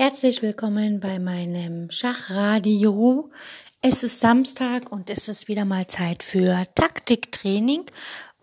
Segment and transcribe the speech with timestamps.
[0.00, 3.32] Herzlich willkommen bei meinem Schachradio.
[3.80, 7.84] Es ist Samstag und es ist wieder mal Zeit für Taktiktraining.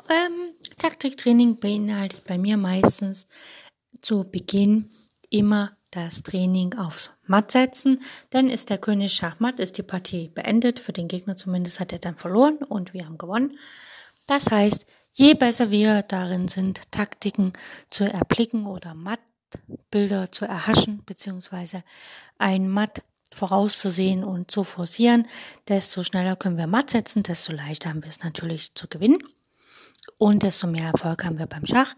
[0.09, 3.29] Ähm, Taktiktraining beinhaltet bei mir meistens
[4.01, 4.89] zu Beginn
[5.29, 8.01] immer das Training aufs Matt setzen,
[8.33, 10.81] denn ist der König Schachmatt, ist die Partie beendet.
[10.81, 13.57] Für den Gegner zumindest hat er dann verloren und wir haben gewonnen.
[14.27, 17.53] Das heißt, je besser wir darin sind, Taktiken
[17.89, 19.21] zu erblicken oder Matt
[19.91, 21.83] Bilder zu erhaschen, beziehungsweise
[22.37, 23.03] ein Matt
[23.33, 25.27] vorauszusehen und zu forcieren,
[25.67, 29.17] desto schneller können wir Matt setzen, desto leichter haben wir es natürlich zu gewinnen.
[30.17, 31.93] Und desto mehr Erfolg haben wir beim Schach.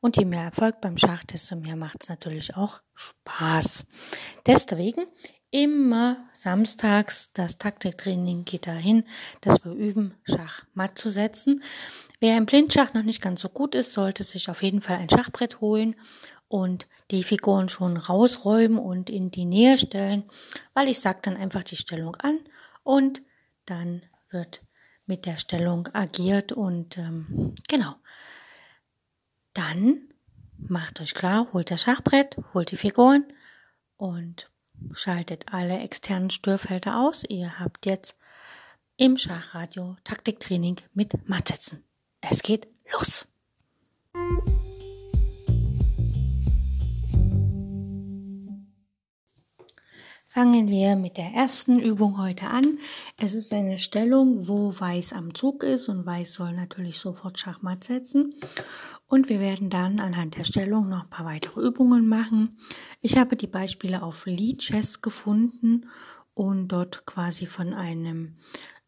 [0.00, 3.84] Und je mehr Erfolg beim Schach, desto mehr macht es natürlich auch Spaß.
[4.46, 5.06] Deswegen
[5.50, 9.04] immer samstags das Taktiktraining geht dahin,
[9.40, 11.62] dass wir üben, Schach matt zu setzen.
[12.20, 15.10] Wer im Blindschach noch nicht ganz so gut ist, sollte sich auf jeden Fall ein
[15.10, 15.96] Schachbrett holen
[16.48, 20.24] und die Figuren schon rausräumen und in die Nähe stellen,
[20.74, 22.40] weil ich sage dann einfach die Stellung an
[22.82, 23.22] und
[23.66, 24.62] dann wird
[25.06, 27.94] mit der Stellung agiert und ähm, genau.
[29.54, 30.08] Dann
[30.56, 33.24] macht euch klar, holt das Schachbrett, holt die Figuren
[33.96, 34.50] und
[34.92, 37.24] schaltet alle externen Störfelder aus.
[37.28, 38.16] Ihr habt jetzt
[38.96, 41.84] im Schachradio Taktiktraining mit Mattsetzen.
[42.20, 43.26] Es geht los!
[50.38, 52.78] Fangen wir mit der ersten Übung heute an.
[53.18, 57.82] Es ist eine Stellung, wo Weiß am Zug ist und Weiß soll natürlich sofort Schachmatt
[57.82, 58.36] setzen.
[59.08, 62.56] Und wir werden dann anhand der Stellung noch ein paar weitere Übungen machen.
[63.00, 65.88] Ich habe die Beispiele auf Leadchess gefunden
[66.34, 68.36] und dort quasi von einem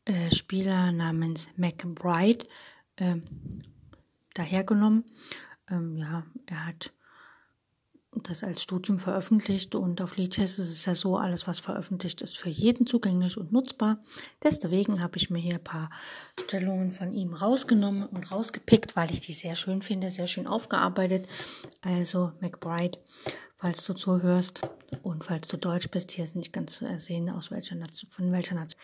[0.05, 2.47] äh, Spieler namens McBride
[2.95, 3.17] äh,
[4.35, 5.03] dahergenommen.
[5.69, 6.93] Ähm, ja, er hat
[8.13, 12.37] das als Studium veröffentlicht und auf Lichess ist es ja so, alles was veröffentlicht ist
[12.37, 13.99] für jeden zugänglich und nutzbar.
[14.43, 15.91] Deswegen habe ich mir hier ein paar
[16.45, 21.29] Stellungen von ihm rausgenommen und rausgepickt, weil ich die sehr schön finde, sehr schön aufgearbeitet.
[21.83, 22.99] Also McBride,
[23.57, 24.63] falls du zuhörst
[25.03, 28.33] und falls du Deutsch bist, hier ist nicht ganz zu ersehen, aus welcher Nation, von
[28.33, 28.81] welcher Nation.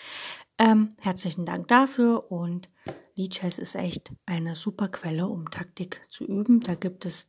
[0.59, 2.69] Ähm, herzlichen Dank dafür und
[3.17, 6.61] Lichess ist echt eine super Quelle, um Taktik zu üben.
[6.61, 7.27] Da gibt es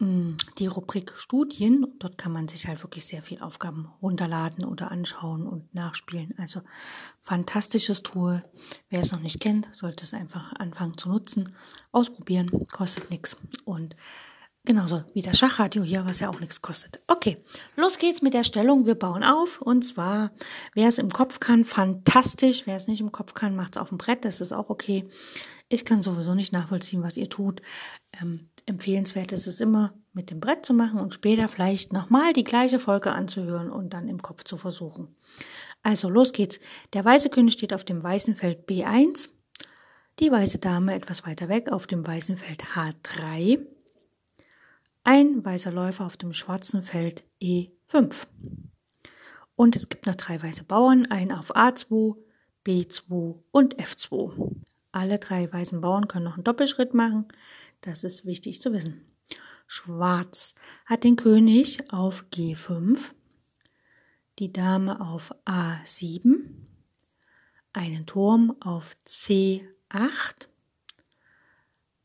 [0.00, 1.86] die Rubrik Studien.
[1.98, 6.34] Dort kann man sich halt wirklich sehr viel Aufgaben runterladen oder anschauen und nachspielen.
[6.38, 6.60] Also
[7.20, 8.44] fantastisches Tool.
[8.90, 11.54] Wer es noch nicht kennt, sollte es einfach anfangen zu nutzen.
[11.90, 13.36] Ausprobieren, kostet nichts.
[13.64, 13.96] Und
[14.64, 17.00] genauso wie das Schachradio hier, was ja auch nichts kostet.
[17.08, 17.42] Okay,
[17.74, 18.86] los geht's mit der Stellung.
[18.86, 19.60] Wir bauen auf.
[19.60, 20.30] Und zwar,
[20.74, 22.66] wer es im Kopf kann, fantastisch.
[22.66, 24.24] Wer es nicht im Kopf kann, macht es auf dem Brett.
[24.24, 25.08] Das ist auch okay.
[25.68, 27.62] Ich kann sowieso nicht nachvollziehen, was ihr tut.
[28.22, 32.44] Ähm, empfehlenswert ist es immer, mit dem Brett zu machen und später vielleicht nochmal die
[32.44, 35.14] gleiche Folge anzuhören und dann im Kopf zu versuchen.
[35.82, 36.60] Also los geht's.
[36.92, 39.28] Der weiße König steht auf dem weißen Feld B1,
[40.18, 43.64] die weiße Dame etwas weiter weg auf dem weißen Feld H3,
[45.04, 48.26] ein weißer Läufer auf dem schwarzen Feld E5.
[49.54, 52.16] Und es gibt noch drei weiße Bauern, einen auf A2,
[52.66, 54.56] B2 und F2.
[54.92, 57.26] Alle drei weißen Bauern können noch einen Doppelschritt machen.
[57.80, 59.04] Das ist wichtig zu wissen.
[59.66, 60.54] Schwarz
[60.86, 63.10] hat den König auf G5,
[64.38, 66.40] die Dame auf A7,
[67.72, 70.48] einen Turm auf C8,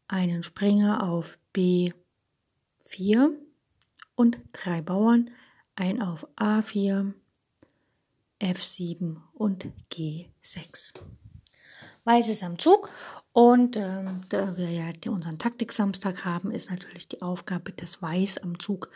[0.08, 1.94] einen Springer auf B4
[4.16, 5.32] und drei Bauern,
[5.76, 7.14] ein auf A4,
[8.42, 11.00] F7 und G6.
[12.04, 12.90] Weiß ist am Zug
[13.34, 18.60] und ähm, da wir ja unseren Taktik-Samstag haben, ist natürlich die Aufgabe, dass Weiß am
[18.60, 18.92] Zug,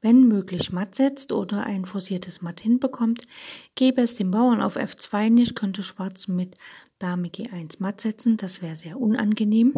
[0.00, 3.26] wenn möglich, matt setzt oder ein forciertes Matt hinbekommt.
[3.74, 6.56] Gäbe es den Bauern auf F2 nicht, könnte Schwarz mit
[6.98, 8.38] Dame G1 matt setzen.
[8.38, 9.74] Das wäre sehr unangenehm.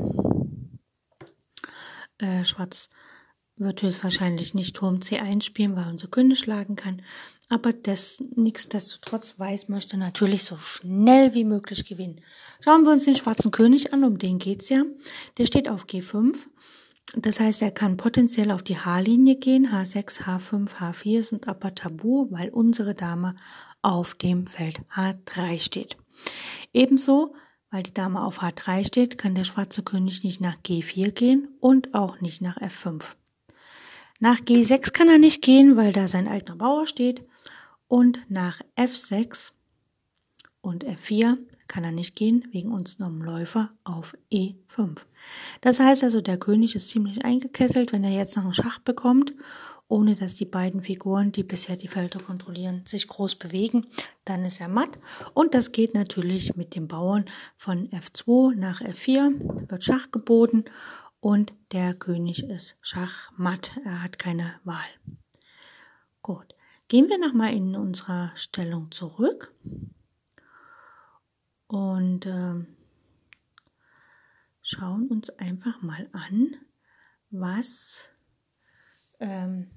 [2.18, 2.90] Äh, Schwarz
[3.56, 7.02] wird höchstwahrscheinlich nicht Turm C1 spielen, weil unser König schlagen kann.
[7.48, 12.20] Aber das nichtsdestotrotz Weiß möchte natürlich so schnell wie möglich gewinnen.
[12.64, 14.84] Schauen wir uns den schwarzen König an, um den geht's ja.
[15.36, 16.46] Der steht auf G5.
[17.14, 19.68] Das heißt, er kann potenziell auf die H-Linie gehen.
[19.68, 23.36] H6, H5, H4 sind aber tabu, weil unsere Dame
[23.82, 25.98] auf dem Feld H3 steht.
[26.72, 27.34] Ebenso,
[27.70, 31.94] weil die Dame auf H3 steht, kann der schwarze König nicht nach G4 gehen und
[31.94, 33.04] auch nicht nach F5.
[34.20, 37.26] Nach G6 kann er nicht gehen, weil da sein alter Bauer steht.
[37.88, 39.50] Und nach F6
[40.62, 41.36] und F4
[41.68, 44.98] kann er nicht gehen, wegen unserem Läufer auf E5.
[45.60, 49.34] Das heißt also, der König ist ziemlich eingekesselt, wenn er jetzt noch einen Schach bekommt
[49.88, 53.86] ohne dass die beiden Figuren, die bisher die Felder kontrollieren, sich groß bewegen.
[54.24, 54.98] Dann ist er matt.
[55.34, 57.24] Und das geht natürlich mit dem Bauern
[57.56, 60.64] von F2 nach F4, wird Schach geboten
[61.20, 63.72] und der König ist Schachmatt.
[63.84, 64.78] Er hat keine Wahl.
[66.22, 66.54] Gut.
[66.88, 69.54] Gehen wir nochmal in unserer Stellung zurück
[71.74, 72.64] und äh,
[74.62, 76.54] schauen uns einfach mal an,
[77.30, 78.08] was,
[79.18, 79.72] ähm,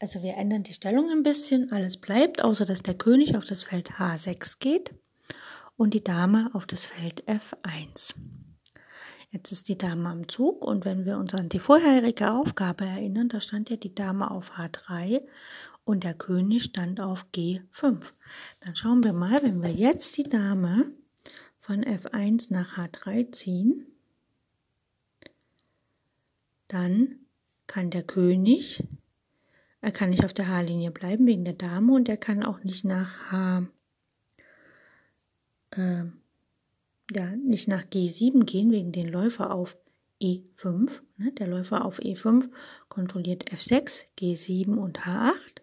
[0.00, 3.62] also wir ändern die Stellung ein bisschen, alles bleibt, außer dass der König auf das
[3.62, 4.92] Feld H6 geht
[5.76, 8.16] und die Dame auf das Feld F1.
[9.30, 13.28] Jetzt ist die Dame am Zug und wenn wir uns an die vorherige Aufgabe erinnern,
[13.28, 15.20] da stand ja die Dame auf H3
[15.88, 18.12] und der König stand auf G5.
[18.60, 20.92] Dann schauen wir mal, wenn wir jetzt die Dame
[21.60, 23.86] von F1 nach H3 ziehen,
[26.66, 27.20] dann
[27.66, 28.84] kann der König,
[29.80, 32.84] er kann nicht auf der H-Linie bleiben wegen der Dame und er kann auch nicht
[32.84, 33.66] nach H,
[35.70, 36.04] äh,
[37.14, 39.78] ja, nicht nach G7 gehen, wegen den Läufer auf
[40.20, 41.00] E5.
[41.16, 41.32] Ne?
[41.32, 42.50] Der Läufer auf E5
[42.90, 45.62] kontrolliert F6, G7 und H8.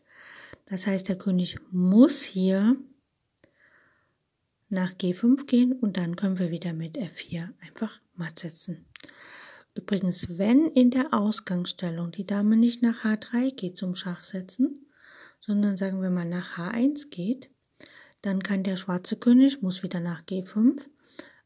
[0.65, 2.75] Das heißt, der König muss hier
[4.69, 8.85] nach G5 gehen und dann können wir wieder mit F4 einfach matt setzen.
[9.75, 14.87] Übrigens, wenn in der Ausgangsstellung die Dame nicht nach H3 geht zum Schachsetzen,
[15.41, 17.49] sondern sagen wir mal nach H1 geht,
[18.21, 20.85] dann kann der schwarze König, muss wieder nach G5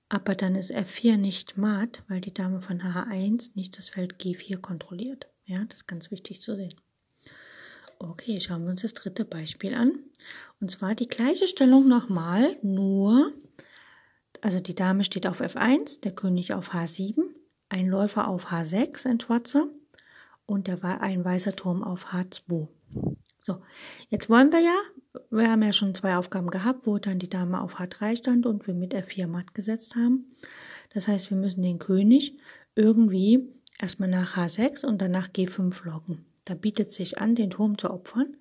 [0.10, 4.58] aber dann ist F4 nicht matt, weil die Dame von H1 nicht das Feld G4
[4.58, 5.28] kontrolliert.
[5.46, 6.74] Ja, das ist ganz wichtig zu sehen.
[8.02, 10.00] Okay, schauen wir uns das dritte Beispiel an.
[10.62, 13.34] Und zwar die gleiche Stellung nochmal, nur,
[14.40, 17.22] also die Dame steht auf F1, der König auf H7,
[17.68, 19.68] ein Läufer auf H6, ein schwarzer,
[20.46, 22.70] und der, ein weißer Turm auf H2.
[23.42, 23.62] So,
[24.08, 24.78] jetzt wollen wir ja,
[25.30, 28.66] wir haben ja schon zwei Aufgaben gehabt, wo dann die Dame auf H3 stand und
[28.66, 30.38] wir mit F4 matt gesetzt haben.
[30.94, 32.38] Das heißt, wir müssen den König
[32.76, 36.29] irgendwie erstmal nach H6 und dann nach G5 locken.
[36.50, 38.36] Da bietet sich an, den Turm zu opfern.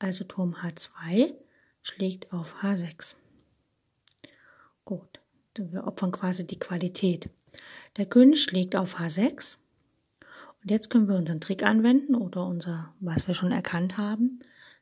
[0.00, 1.34] Also Turm H2
[1.82, 3.14] schlägt auf H6.
[4.84, 5.20] Gut,
[5.54, 7.30] wir opfern quasi die Qualität.
[7.96, 9.54] Der König schlägt auf H6
[10.62, 14.40] und jetzt können wir unseren Trick anwenden oder unser, was wir schon erkannt haben.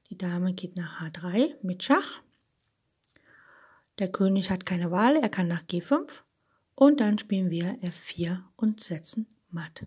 [0.08, 2.22] Die Dame geht nach H3 mit Schach.
[3.98, 6.22] Der König hat keine Wahl, er kann nach G5
[6.74, 9.84] und dann spielen wir F4 und setzen matt.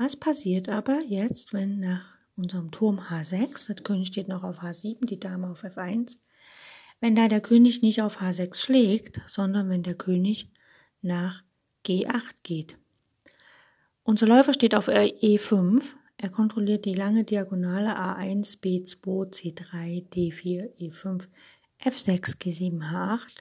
[0.00, 5.04] Was passiert aber jetzt, wenn nach unserem Turm H6, der König steht noch auf H7,
[5.06, 6.18] die Dame auf F1,
[7.00, 10.52] wenn da der König nicht auf H6 schlägt, sondern wenn der König
[11.02, 11.42] nach
[11.84, 12.78] G8 geht.
[14.04, 15.82] Unser Läufer steht auf E5.
[16.16, 21.26] Er kontrolliert die lange Diagonale A1, B2, C3, D4, E5,
[21.82, 23.38] F6, G7, H8.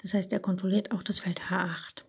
[0.00, 2.04] Das heißt, er kontrolliert auch das Feld H8.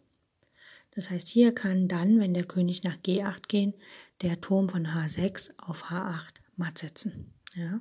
[1.00, 3.74] Das heißt, hier kann dann, wenn der König nach G8 gehen,
[4.22, 7.34] der Turm von H6 auf H8 matt setzen.
[7.56, 7.80] Ja,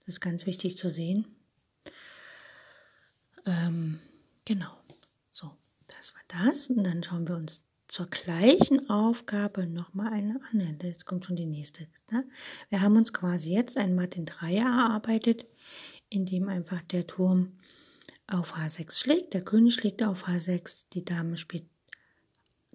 [0.00, 1.24] das ist ganz wichtig zu sehen.
[3.46, 4.00] Ähm,
[4.44, 4.70] genau.
[5.30, 5.50] So,
[5.86, 6.68] das war das.
[6.68, 10.88] Und dann schauen wir uns zur gleichen Aufgabe nochmal eine andere.
[10.88, 11.86] Jetzt kommt schon die nächste.
[12.10, 12.28] Ne?
[12.68, 15.46] Wir haben uns quasi jetzt ein Martin Dreier erarbeitet,
[16.10, 17.56] in dem einfach der Turm
[18.26, 21.64] auf H6 schlägt, der König schlägt auf H6, die Dame spielt,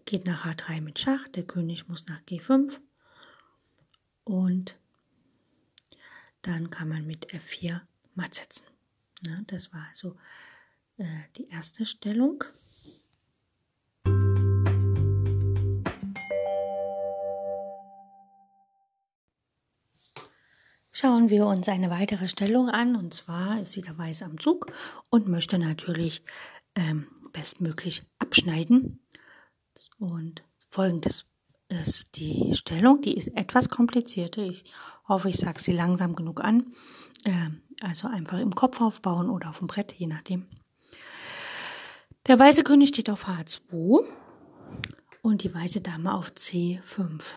[0.05, 2.79] geht nach H3 mit Schach, der König muss nach G5
[4.23, 4.77] und
[6.41, 7.81] dann kann man mit F4
[8.15, 8.65] matt setzen.
[9.25, 9.43] Ne?
[9.47, 10.17] Das war also
[10.97, 11.05] äh,
[11.37, 12.43] die erste Stellung.
[21.03, 22.95] schauen wir uns eine weitere Stellung an.
[22.95, 24.67] Und zwar ist wieder Weiß am Zug
[25.09, 26.23] und möchte natürlich
[26.75, 29.02] ähm, bestmöglich abschneiden.
[29.99, 31.25] Und folgendes
[31.69, 33.01] ist die Stellung.
[33.01, 34.41] Die ist etwas komplizierter.
[34.41, 34.65] Ich
[35.07, 36.73] hoffe, ich sage sie langsam genug an.
[37.25, 40.47] Ähm, also einfach im Kopf aufbauen oder auf dem Brett, je nachdem.
[42.27, 44.05] Der weiße König steht auf H2
[45.21, 47.35] und die weiße Dame auf C5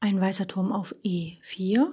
[0.00, 1.92] ein weißer Turm auf E4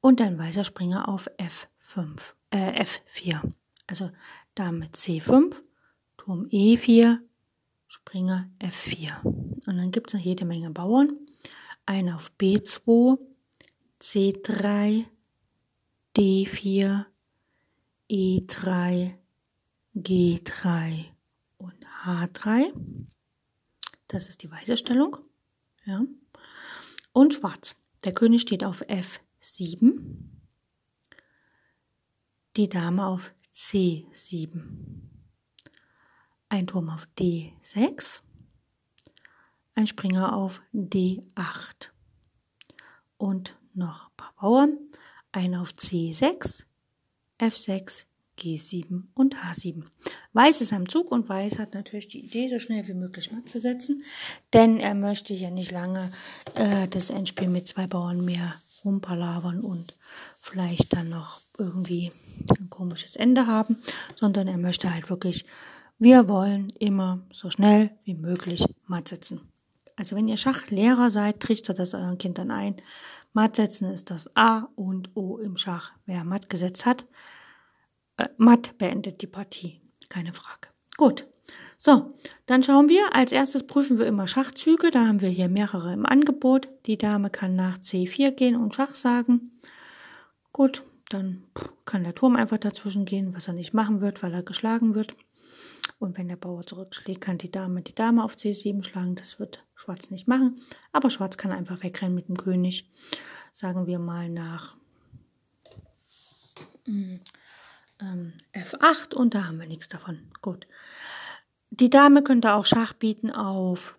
[0.00, 3.52] und ein weißer Springer auf F5, äh, F4.
[3.86, 4.10] Also
[4.54, 5.54] Dame C5,
[6.16, 7.18] Turm E4,
[7.88, 9.20] Springer F4.
[9.24, 11.18] Und dann gibt es noch jede Menge Bauern.
[11.86, 13.18] Ein auf B2,
[14.00, 15.06] C3,
[16.16, 17.04] D4,
[18.08, 19.14] E3,
[19.96, 21.04] G3
[21.56, 22.72] und H3.
[24.06, 25.16] Das ist die weiße Stellung.
[25.84, 26.02] Ja
[27.18, 27.74] und schwarz.
[28.04, 29.98] Der König steht auf F7,
[32.56, 34.62] die Dame auf C7,
[36.48, 38.20] ein Turm auf D6,
[39.74, 41.90] ein Springer auf D8
[43.16, 44.78] und noch ein paar Bauern,
[45.32, 46.64] ein auf C6,
[47.38, 48.04] F6,
[48.38, 49.84] G7 und H7.
[50.32, 53.48] Weiß ist am Zug und Weiß hat natürlich die Idee, so schnell wie möglich matt
[53.48, 54.04] zu setzen,
[54.52, 56.12] denn er möchte ja nicht lange
[56.54, 59.96] äh, das Endspiel mit zwei Bauern mehr rumpalavern und
[60.40, 62.12] vielleicht dann noch irgendwie
[62.58, 63.78] ein komisches Ende haben,
[64.14, 65.44] sondern er möchte halt wirklich,
[65.98, 69.40] wir wollen immer so schnell wie möglich matt setzen.
[69.96, 72.76] Also wenn ihr Schachlehrer seid, trichtert das euren Kindern ein.
[73.32, 75.92] Matt setzen ist das A und O im Schach.
[76.06, 77.04] Wer matt gesetzt hat,
[78.16, 79.80] äh, matt beendet die Partie.
[80.08, 80.68] Keine Frage.
[80.96, 81.26] Gut.
[81.76, 82.14] So,
[82.46, 83.14] dann schauen wir.
[83.14, 84.90] Als erstes prüfen wir immer Schachzüge.
[84.90, 86.68] Da haben wir hier mehrere im Angebot.
[86.86, 89.50] Die Dame kann nach C4 gehen und Schach sagen.
[90.52, 91.44] Gut, dann
[91.84, 95.14] kann der Turm einfach dazwischen gehen, was er nicht machen wird, weil er geschlagen wird.
[95.98, 99.16] Und wenn der Bauer zurückschlägt, kann die Dame die Dame auf C7 schlagen.
[99.16, 100.60] Das wird Schwarz nicht machen.
[100.92, 102.88] Aber Schwarz kann einfach wegrennen mit dem König.
[103.52, 104.76] Sagen wir mal nach
[106.84, 107.20] hm,
[108.00, 110.30] ähm, F8 und da haben wir nichts davon.
[110.40, 110.68] Gut.
[111.70, 113.98] Die Dame könnte auch Schach bieten auf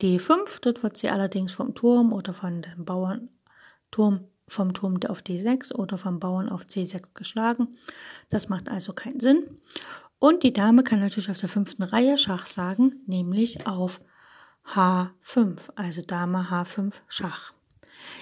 [0.00, 0.60] D5.
[0.60, 5.98] Dort wird sie allerdings vom Turm oder von dem Bauernturm vom Turm auf D6 oder
[5.98, 7.68] vom Bauern auf C6 geschlagen.
[8.28, 9.60] Das macht also keinen Sinn.
[10.22, 14.00] Und die Dame kann natürlich auf der fünften Reihe Schach sagen, nämlich auf
[14.68, 17.52] H5, also Dame H5 Schach.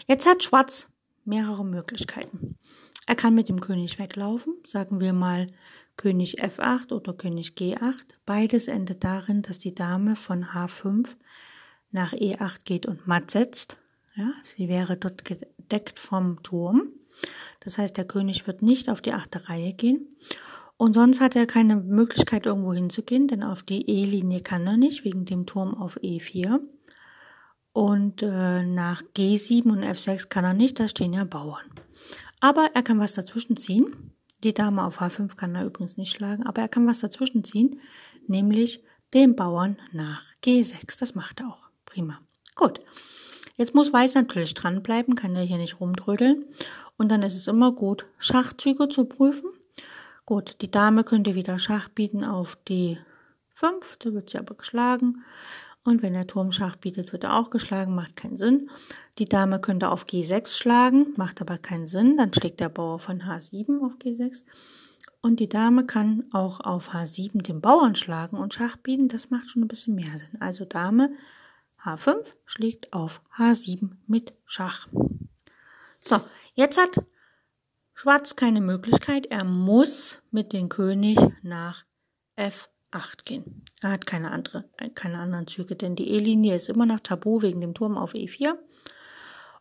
[0.07, 0.89] Jetzt hat Schwarz
[1.27, 2.57] mehrere Möglichkeiten.
[3.07, 5.49] Er kann mit dem König weglaufen, sagen wir mal
[5.99, 8.15] König F8 oder König G8.
[8.25, 11.07] Beides endet darin, dass die Dame von H5
[11.91, 13.77] nach E8 geht und matt setzt.
[14.15, 16.95] Ja, sie wäre dort gedeckt vom Turm.
[17.61, 20.17] Das heißt, der König wird nicht auf die achte Reihe gehen.
[20.81, 25.05] Und sonst hat er keine Möglichkeit, irgendwo hinzugehen, denn auf die E-Linie kann er nicht,
[25.05, 26.59] wegen dem Turm auf E4.
[27.75, 31.67] Und äh, nach G7 und F6 kann er nicht, da stehen ja Bauern.
[32.41, 34.15] Aber er kann was dazwischen ziehen.
[34.43, 37.79] Die Dame auf H5 kann er übrigens nicht schlagen, aber er kann was dazwischen ziehen,
[38.27, 38.83] nämlich
[39.13, 40.99] den Bauern nach G6.
[40.99, 41.69] Das macht er auch.
[41.85, 42.23] Prima.
[42.55, 42.81] Gut.
[43.59, 46.47] Jetzt muss Weiß natürlich dranbleiben, kann er hier nicht rumtrödeln.
[46.97, 49.51] Und dann ist es immer gut, Schachzüge zu prüfen.
[50.31, 53.01] Gut, die Dame könnte wieder Schach bieten auf D5,
[53.99, 55.25] da wird sie aber geschlagen.
[55.83, 58.71] Und wenn der Turm Schach bietet, wird er auch geschlagen, macht keinen Sinn.
[59.19, 62.17] Die Dame könnte auf G6 schlagen, macht aber keinen Sinn.
[62.17, 64.45] Dann schlägt der Bauer von H7 auf G6.
[65.21, 69.09] Und die Dame kann auch auf H7 den Bauern schlagen und Schach bieten.
[69.09, 70.41] Das macht schon ein bisschen mehr Sinn.
[70.41, 71.11] Also Dame
[71.83, 74.87] H5 schlägt auf H7 mit Schach.
[75.99, 76.21] So,
[76.55, 77.05] jetzt hat
[78.03, 79.27] Schwarz keine Möglichkeit.
[79.27, 81.85] Er muss mit dem König nach
[82.35, 83.63] F 8 gehen.
[83.83, 84.65] Er hat keine andere,
[84.95, 88.55] keine anderen Züge, denn die E-Linie ist immer noch tabu wegen dem Turm auf E4.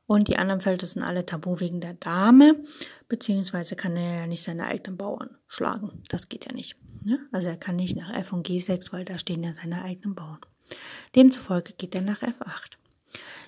[0.08, 2.64] Und die anderen Felder sind alle tabu wegen der Dame,
[3.10, 6.02] beziehungsweise kann er ja nicht seine eigenen Bauern schlagen.
[6.08, 6.78] Das geht ja nicht.
[7.04, 7.20] Ne?
[7.34, 10.40] Also er kann nicht nach F und G6, weil da stehen ja seine eigenen Bauern.
[11.14, 12.78] Demzufolge geht er nach F8.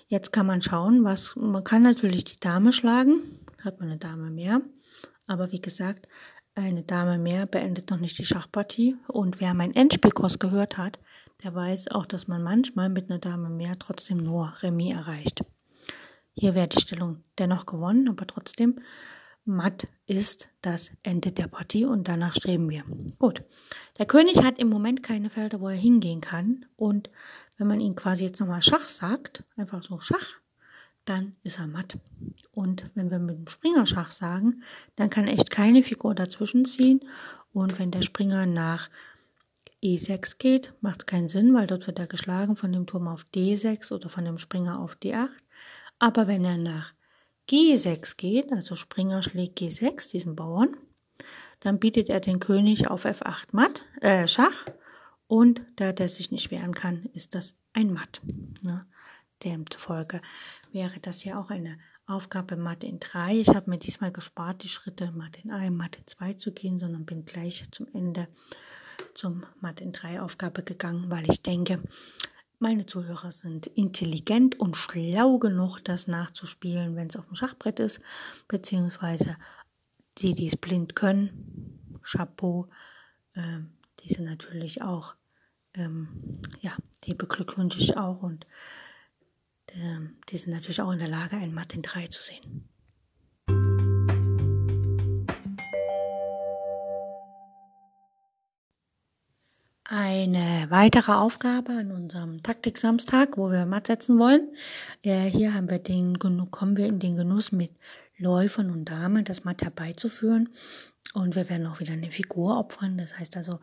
[0.09, 4.29] Jetzt kann man schauen, was, man kann natürlich die Dame schlagen, hat man eine Dame
[4.29, 4.61] mehr.
[5.31, 6.09] Aber wie gesagt,
[6.55, 8.97] eine Dame mehr beendet noch nicht die Schachpartie.
[9.07, 10.99] Und wer meinen Endspielkurs gehört hat,
[11.41, 15.39] der weiß auch, dass man manchmal mit einer Dame mehr trotzdem nur Remis erreicht.
[16.33, 18.81] Hier wäre die Stellung dennoch gewonnen, aber trotzdem
[19.45, 22.83] matt ist das Ende der Partie und danach streben wir.
[23.17, 23.41] Gut.
[23.99, 26.65] Der König hat im Moment keine Felder, wo er hingehen kann.
[26.75, 27.09] Und
[27.55, 30.40] wenn man ihn quasi jetzt nochmal Schach sagt, einfach so Schach,
[31.11, 31.97] dann ist er matt.
[32.51, 34.63] Und wenn wir mit dem Springer Schach sagen,
[34.95, 37.01] dann kann echt keine Figur dazwischen ziehen.
[37.51, 38.89] Und wenn der Springer nach
[39.83, 43.25] E6 geht, macht es keinen Sinn, weil dort wird er geschlagen von dem Turm auf
[43.35, 45.29] D6 oder von dem Springer auf D8.
[45.99, 46.93] Aber wenn er nach
[47.49, 50.77] G6 geht, also Springer schlägt G6, diesen Bauern,
[51.59, 54.65] dann bietet er den König auf F8 Matt, äh, Schach.
[55.27, 58.21] Und da der sich nicht wehren kann, ist das ein Matt.
[58.61, 58.85] Ne?
[59.43, 60.21] Demzufolge
[60.73, 63.37] wäre das ja auch eine Aufgabe Mathe in 3.
[63.37, 67.05] Ich habe mir diesmal gespart, die Schritte Mathe in 1, Mathe 2 zu gehen, sondern
[67.05, 68.27] bin gleich zum Ende
[69.13, 71.81] zum Mathe in 3 Aufgabe gegangen, weil ich denke,
[72.59, 78.01] meine Zuhörer sind intelligent und schlau genug, das nachzuspielen, wenn es auf dem Schachbrett ist,
[78.47, 79.37] beziehungsweise
[80.19, 82.69] die, die es blind können, Chapeau,
[83.33, 83.61] äh,
[84.01, 85.15] die sind natürlich auch,
[85.73, 86.73] ähm, ja,
[87.05, 88.45] die beglückwünsche ich auch und
[90.29, 92.67] die sind natürlich auch in der Lage, einen Matt in 3 zu sehen.
[99.93, 104.47] Eine weitere Aufgabe an unserem Taktik-Samstag, wo wir Matt setzen wollen.
[105.03, 107.71] Äh, hier haben wir den, kommen wir in den Genuss mit
[108.17, 110.47] Läufern und Damen, das Matt herbeizuführen.
[111.13, 112.97] Und wir werden auch wieder eine Figur opfern.
[112.97, 113.59] Das heißt also,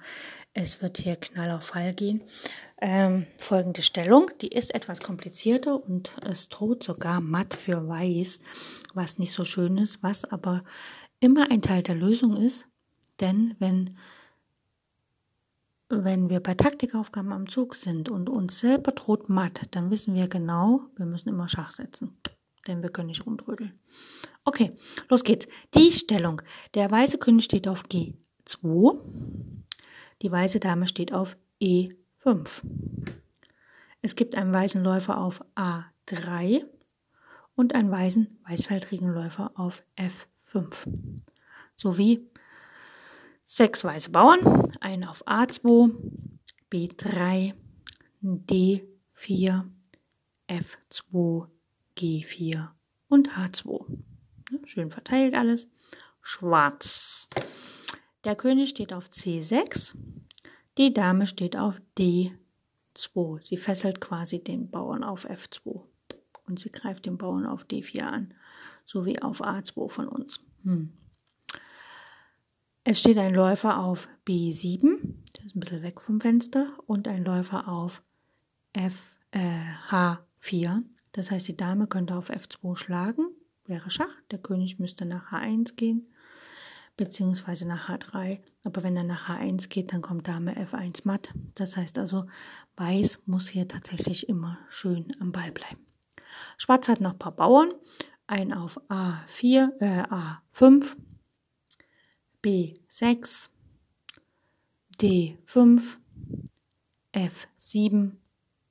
[0.53, 2.23] es wird hier Knall auf Fall gehen.
[2.81, 8.41] Ähm, folgende Stellung, die ist etwas komplizierter und es droht sogar matt für weiß,
[8.93, 10.63] was nicht so schön ist, was aber
[11.21, 12.67] immer ein Teil der Lösung ist.
[13.21, 13.97] Denn wenn
[15.91, 20.29] wenn wir bei Taktikaufgaben am Zug sind und uns selber droht matt, dann wissen wir
[20.29, 22.15] genau, wir müssen immer Schach setzen.
[22.69, 23.79] Denn wir können nicht rumtrödeln.
[24.45, 24.77] Okay,
[25.09, 25.49] los geht's.
[25.75, 26.43] Die Stellung.
[26.75, 29.01] Der weiße König steht auf G2.
[30.23, 32.63] Die weiße Dame steht auf E5.
[34.03, 36.65] Es gibt einen weißen Läufer auf A3
[37.57, 40.87] und einen weißen weißfeldrigen Läufer auf F5.
[41.75, 42.31] Sowie
[43.51, 45.91] Sechs weiße Bauern, ein auf A2,
[46.71, 47.55] B3,
[48.23, 49.65] D4,
[50.47, 51.47] F2,
[51.99, 52.69] G4
[53.09, 53.85] und H2.
[54.65, 55.69] Schön verteilt alles.
[56.23, 57.29] Schwarz.
[58.25, 59.95] Der König steht auf C6,
[60.77, 63.43] die Dame steht auf D2.
[63.43, 65.83] Sie fesselt quasi den Bauern auf F2
[66.47, 68.35] und sie greift den Bauern auf D4 an,
[68.87, 70.41] sowie auf A2 von uns.
[70.65, 70.93] Hm.
[72.85, 74.99] Es steht ein Läufer auf B7,
[75.37, 78.03] der ist ein bisschen weg vom Fenster, und ein Läufer auf
[78.73, 78.95] F,
[79.31, 80.83] äh, H4.
[81.13, 83.29] Das heißt, die Dame könnte auf F2 schlagen,
[83.65, 84.21] wäre Schach.
[84.31, 86.13] Der König müsste nach H1 gehen,
[86.97, 88.41] beziehungsweise nach H3.
[88.65, 91.33] Aber wenn er nach H1 geht, dann kommt Dame F1 matt.
[91.55, 92.27] Das heißt also,
[92.77, 95.85] Weiß muss hier tatsächlich immer schön am Ball bleiben.
[96.57, 97.73] Schwarz hat noch ein paar Bauern.
[98.27, 100.95] Ein auf A4, äh, A5,
[102.45, 103.49] B6,
[105.01, 105.97] D5,
[107.15, 108.13] F7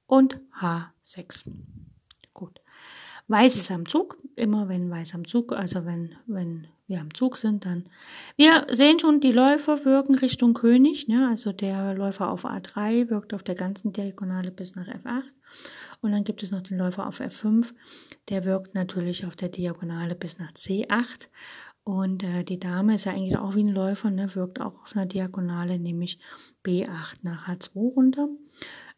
[0.05, 1.45] und H6.
[3.27, 4.17] Weiß ist am Zug.
[4.35, 7.85] Immer wenn Weiß am Zug, also wenn, wenn wir am Zug sind, dann.
[8.37, 11.07] Wir sehen schon, die Läufer wirken Richtung König.
[11.07, 11.27] Ne?
[11.27, 15.31] Also der Läufer auf A3 wirkt auf der ganzen Diagonale bis nach F8.
[16.01, 17.73] Und dann gibt es noch den Läufer auf F5.
[18.29, 21.27] Der wirkt natürlich auf der Diagonale bis nach C8.
[21.83, 24.93] Und äh, die Dame ist ja eigentlich auch wie ein Läufer, ne, wirkt auch auf
[24.93, 26.19] einer Diagonale, nämlich
[26.65, 28.27] B8 nach H2 runter.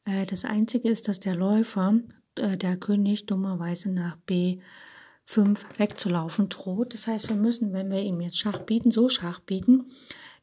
[0.06, 2.00] Äh, das Einzige ist, dass der Läufer,
[2.39, 6.93] äh, der König, dummerweise nach B5 wegzulaufen droht.
[6.93, 9.91] Das heißt, wir müssen, wenn wir ihm jetzt Schach bieten, so Schach bieten,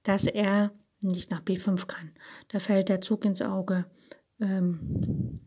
[0.02, 2.12] dass er nicht nach B5 kann.
[2.48, 3.86] Da fällt der Zug ins Auge.
[4.40, 5.40] Ähm,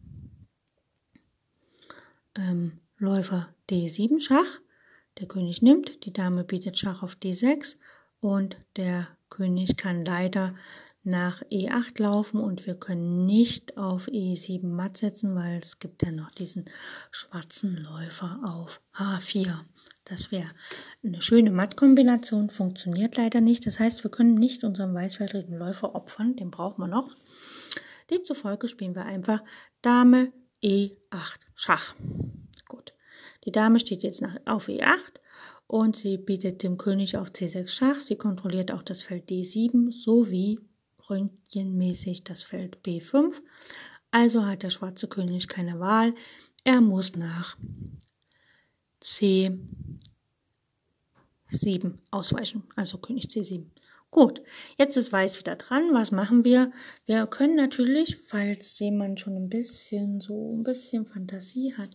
[2.36, 4.60] ähm, Läufer D7 Schach
[5.20, 7.78] der König nimmt, die Dame bietet Schach auf D6
[8.22, 10.56] und der König kann leider
[11.04, 16.12] nach E8 laufen und wir können nicht auf E7 matt setzen, weil es gibt ja
[16.12, 16.66] noch diesen
[17.12, 19.60] schwarzen Läufer auf H4.
[20.06, 20.50] Das wäre
[21.04, 23.66] eine schöne Mattkombination, funktioniert leider nicht.
[23.66, 27.16] Das heißt, wir können nicht unseren weißfeldrigen Läufer opfern, den brauchen wir noch.
[28.10, 29.44] Demzufolge spielen wir einfach
[29.82, 30.34] Dame
[30.64, 31.96] E8 Schach.
[33.46, 35.20] Die Dame steht jetzt nach, auf E8
[35.68, 37.96] und sie bietet dem König auf C6 Schach.
[37.96, 40.60] Sie kontrolliert auch das Feld D7 sowie
[41.10, 43.34] röntgenmäßig das Feld B5.
[44.12, 46.14] Also hat der schwarze König keine Wahl.
[46.64, 47.58] Er muss nach
[49.02, 49.58] C7
[52.12, 53.66] ausweichen, also König C7.
[54.12, 54.42] Gut,
[54.78, 55.94] jetzt ist Weiß wieder dran.
[55.94, 56.72] Was machen wir?
[57.06, 61.92] Wir können natürlich, falls jemand schon ein bisschen so ein bisschen Fantasie hat,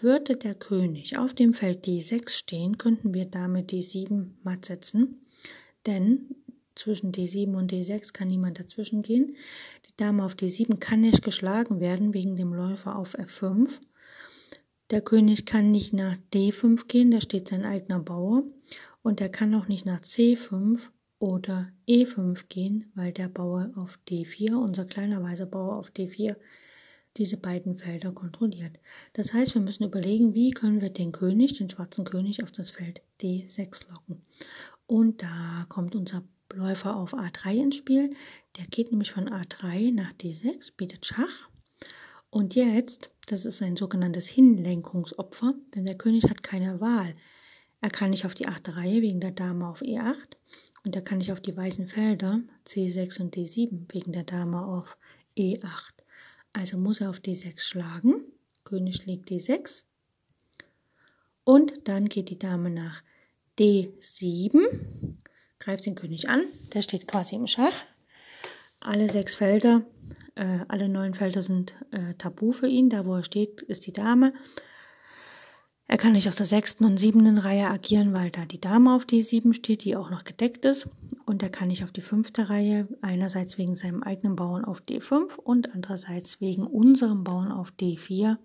[0.00, 5.26] würde der König auf dem Feld D6 stehen, könnten wir damit D7 matt setzen.
[5.84, 6.34] Denn
[6.78, 9.36] zwischen D7 und D6 kann niemand dazwischen gehen.
[9.86, 13.80] Die Dame auf D7 kann nicht geschlagen werden wegen dem Läufer auf F5.
[14.90, 18.44] Der König kann nicht nach D5 gehen, da steht sein eigener Bauer.
[19.02, 20.88] Und er kann auch nicht nach C5
[21.18, 26.36] oder E5 gehen, weil der Bauer auf D4, unser kleiner weißer Bauer auf D4,
[27.16, 28.78] diese beiden Felder kontrolliert.
[29.12, 32.70] Das heißt, wir müssen überlegen, wie können wir den König, den schwarzen König, auf das
[32.70, 34.22] Feld D6 locken.
[34.86, 38.14] Und da kommt unser Läufer auf A3 ins Spiel.
[38.56, 41.48] Der geht nämlich von A3 nach D6, bietet Schach.
[42.30, 47.14] Und jetzt, das ist ein sogenanntes Hinlenkungsopfer, denn der König hat keine Wahl.
[47.80, 50.36] Er kann nicht auf die achte Reihe wegen der Dame auf E8
[50.84, 54.96] und da kann ich auf die weißen Felder C6 und D7 wegen der Dame auf
[55.36, 55.92] E8.
[56.52, 58.24] Also muss er auf D6 schlagen.
[58.64, 59.82] König legt D6,
[61.44, 63.02] Und dann geht die Dame nach
[63.58, 64.60] D7,
[65.58, 66.42] greift den König an,
[66.74, 67.84] der steht quasi im Schach.
[68.80, 69.82] Alle sechs Felder,
[70.34, 72.90] äh, alle neun Felder sind äh, tabu für ihn.
[72.90, 74.32] Da, wo er steht, ist die Dame.
[75.90, 79.04] Er kann nicht auf der sechsten und siebten Reihe agieren, weil da die Dame auf
[79.04, 80.86] D7 steht, die auch noch gedeckt ist.
[81.24, 85.36] Und er kann nicht auf die fünfte Reihe, einerseits wegen seinem eigenen Bauern auf D5
[85.36, 88.36] und andererseits wegen unserem Bauern auf D4,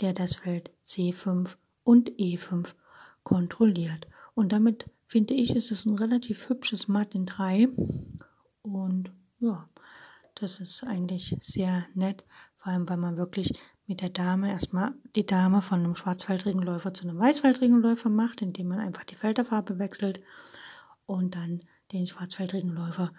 [0.00, 1.54] der das Feld C5
[1.84, 2.74] und E5
[3.22, 4.08] kontrolliert.
[4.34, 7.68] Und damit finde ich, ist es ein relativ hübsches Matt in 3.
[8.62, 9.68] Und ja,
[10.36, 12.24] das ist eigentlich sehr nett,
[12.58, 13.52] vor allem weil man wirklich
[13.88, 18.40] mit der Dame erstmal die Dame von einem schwarzfeldrigen Läufer zu einem weißfeldrigen Läufer macht,
[18.40, 20.20] indem man einfach die Felderfarbe wechselt
[21.06, 23.12] und dann den schwarzfeldrigen Läufer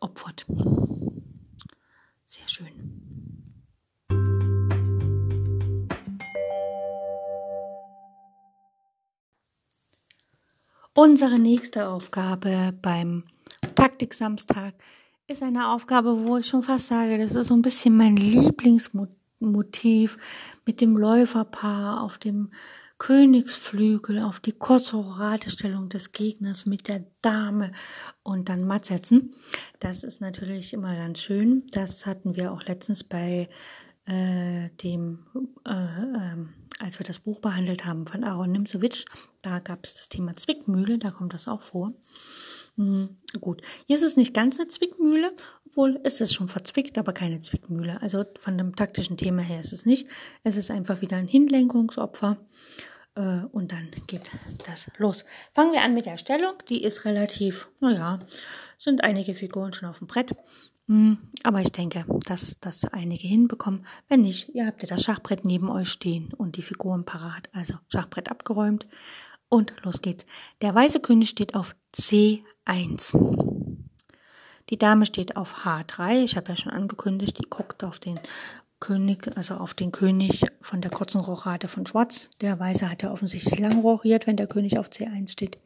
[0.00, 0.46] opfert.
[2.24, 3.45] Sehr schön.
[10.96, 13.24] Unsere nächste Aufgabe beim
[13.76, 14.74] Taktik-Samstag
[15.28, 19.16] ist eine Aufgabe, wo ich schon fast sage, das ist so ein bisschen mein Lieblingsmotiv
[19.38, 20.16] Motiv
[20.64, 22.50] mit dem Läuferpaar auf dem
[22.98, 27.72] Königsflügel auf die kurze Ratestellung des Gegners mit der Dame
[28.22, 29.34] und dann matt setzen.
[29.80, 31.64] Das ist natürlich immer ganz schön.
[31.72, 33.50] Das hatten wir auch letztens bei
[34.06, 35.26] äh, dem,
[35.66, 36.36] äh, äh,
[36.78, 39.04] als wir das Buch behandelt haben von Aaron Nimzowitsch.
[39.42, 41.92] Da gab es das Thema Zwickmühle, da kommt das auch vor.
[42.76, 45.32] Mhm, gut, hier ist es nicht ganz eine Zwickmühle,
[45.66, 48.00] obwohl es ist schon verzwickt, aber keine Zwickmühle.
[48.02, 50.08] Also von dem taktischen Thema her ist es nicht.
[50.44, 52.36] Es ist einfach wieder ein Hinlenkungsopfer
[53.14, 54.30] äh, und dann geht
[54.66, 55.24] das los.
[55.54, 56.54] Fangen wir an mit der Stellung.
[56.68, 58.18] Die ist relativ, naja,
[58.78, 60.34] sind einige Figuren schon auf dem Brett.
[60.86, 63.84] Mhm, aber ich denke, dass das einige hinbekommen.
[64.08, 67.48] Wenn nicht, ihr habt ja das Schachbrett neben euch stehen und die Figuren parat.
[67.52, 68.86] Also Schachbrett abgeräumt
[69.48, 70.26] und los geht's.
[70.62, 72.42] Der weiße König steht auf C1.
[72.66, 73.16] 1.
[74.68, 76.24] Die Dame steht auf H3.
[76.24, 78.18] Ich habe ja schon angekündigt, die guckt auf den
[78.80, 82.28] König, also auf den König von der kurzen Rochade von Schwarz.
[82.40, 85.58] Der Weiße hat ja offensichtlich lang rochiert, wenn der König auf C1 steht.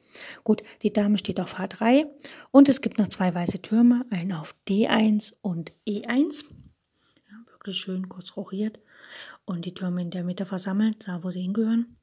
[0.44, 2.06] Gut, die Dame steht auf H3
[2.50, 6.44] und es gibt noch zwei weiße Türme, einen auf D1 und E1.
[7.30, 8.80] Ja, wirklich schön kurz rochiert
[9.44, 11.96] und die Türme in der Mitte versammelt, da wo sie hingehören.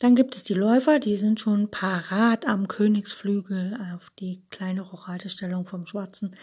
[0.00, 5.66] Dann gibt es die Läufer, die sind schon parat am Königsflügel auf die kleine Rochadestellung
[5.66, 6.36] vom Schwarzen,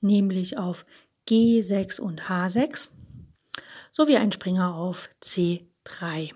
[0.00, 0.84] nämlich auf
[1.28, 2.88] G6 und H6,
[3.90, 6.32] sowie ein Springer auf C3.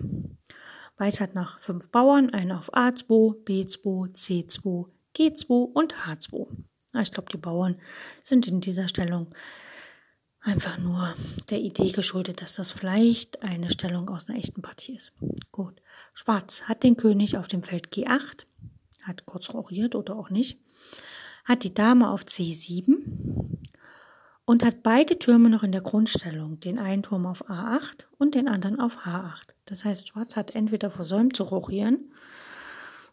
[0.97, 6.47] Weiß hat noch fünf Bauern, einen auf A2, B2, C2, G2 und H2.
[7.01, 7.79] Ich glaube, die Bauern
[8.21, 9.33] sind in dieser Stellung
[10.41, 11.15] einfach nur
[11.49, 15.13] der Idee geschuldet, dass das vielleicht eine Stellung aus einer echten Partie ist.
[15.51, 15.81] Gut.
[16.13, 18.45] Schwarz hat den König auf dem Feld G8,
[19.03, 20.59] hat kurz rochiert oder auch nicht,
[21.45, 22.97] hat die Dame auf C7
[24.45, 28.47] und hat beide Türme noch in der Grundstellung, den einen Turm auf A8 und den
[28.47, 29.53] anderen auf H8.
[29.65, 32.11] Das heißt, Schwarz hat entweder versäumt zu rochieren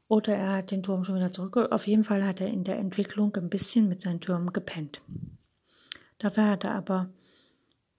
[0.09, 1.57] oder er hat den Turm schon wieder zurück.
[1.71, 5.03] Auf jeden Fall hat er in der Entwicklung ein bisschen mit seinen Türmen gepennt.
[6.19, 7.11] Dafür hat er aber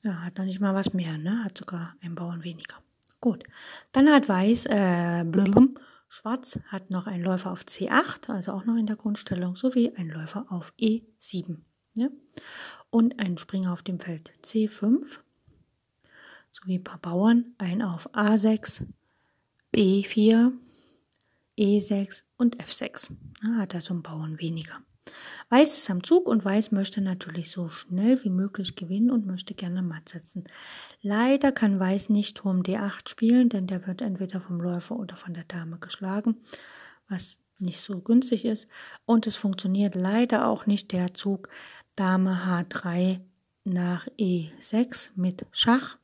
[0.03, 1.43] ja, hat da nicht mal was mehr, ne?
[1.43, 2.75] Hat sogar einen Bauern weniger.
[3.19, 3.43] Gut.
[3.91, 8.75] Dann hat Weiß, äh, blum, Schwarz hat noch einen Läufer auf C8, also auch noch
[8.75, 11.59] in der Grundstellung, sowie einen Läufer auf E7.
[11.93, 12.11] Ne?
[12.91, 15.17] Und einen Springer auf dem Feld C5,
[16.51, 18.85] sowie ein paar Bauern, einen auf A6,
[19.73, 20.51] B4,
[21.57, 23.11] E6 und F6.
[23.43, 23.57] Ne?
[23.57, 24.81] Hat also einen Bauern weniger.
[25.49, 29.53] Weiß ist am Zug und Weiß möchte natürlich so schnell wie möglich gewinnen und möchte
[29.53, 30.45] gerne matt setzen.
[31.01, 35.33] Leider kann Weiß nicht Turm D8 spielen, denn der wird entweder vom Läufer oder von
[35.33, 36.37] der Dame geschlagen,
[37.09, 38.67] was nicht so günstig ist.
[39.05, 41.49] Und es funktioniert leider auch nicht der Zug
[42.01, 43.21] Dame H3
[43.63, 45.99] nach E6 mit Schach,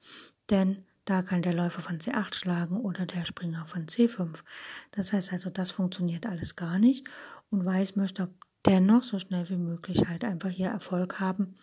[0.51, 4.43] denn da kann der Läufer von C8 schlagen oder der Springer von C5.
[4.91, 7.07] Das heißt also, das funktioniert alles gar nicht.
[7.49, 8.29] Und Weiß möchte
[8.63, 11.55] dennoch so schnell wie möglich halt einfach hier Erfolg haben.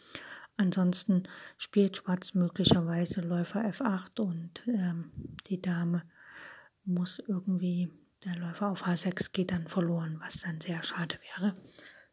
[0.56, 5.12] Ansonsten spielt Schwarz möglicherweise Läufer F8 und ähm,
[5.46, 6.02] die Dame
[6.84, 7.88] muss irgendwie,
[8.24, 11.54] der Läufer auf H6 geht dann verloren, was dann sehr schade wäre.